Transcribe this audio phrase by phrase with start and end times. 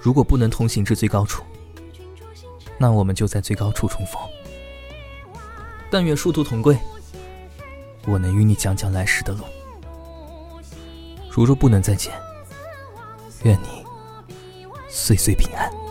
[0.00, 1.42] 如果不能同行至最高处
[2.78, 4.20] 那我们就在最高处重逢。
[5.90, 6.76] 但愿殊途同归
[8.06, 9.44] 我能与你讲讲来时的路。
[11.30, 12.12] 如若不能再见
[13.42, 13.84] 愿你
[14.88, 15.85] 岁岁平安。